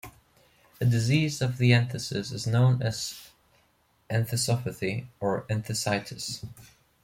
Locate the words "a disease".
0.81-1.43